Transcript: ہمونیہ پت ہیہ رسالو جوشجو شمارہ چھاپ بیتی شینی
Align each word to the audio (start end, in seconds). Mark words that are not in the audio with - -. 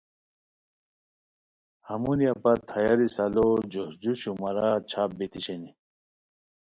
ہمونیہ 1.87 2.33
پت 2.41 2.61
ہیہ 2.73 2.93
رسالو 2.99 3.47
جوشجو 3.71 4.11
شمارہ 4.21 4.69
چھاپ 4.89 5.09
بیتی 5.17 5.39
شینی 5.45 5.71